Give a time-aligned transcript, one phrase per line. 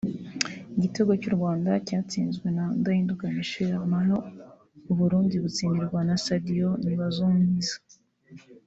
[0.77, 4.17] Igitego cy’u Rwanda cyatsinzwe na Ndahinduka Michel naho
[4.91, 7.77] u Burundi butsindirwa na Saido Ntibazonkiza